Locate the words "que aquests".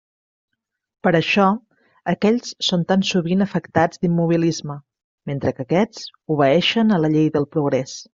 5.59-6.09